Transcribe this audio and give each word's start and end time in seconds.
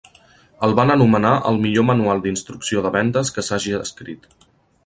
El 0.67 0.71
van 0.79 0.93
anomenar 0.93 1.33
el 1.51 1.59
millor 1.67 1.87
manual 1.89 2.23
d'instrucció 2.25 2.85
de 2.87 2.93
vendes 2.97 3.33
que 3.37 3.45
s'hagi 3.49 3.79
escrit. 3.83 4.31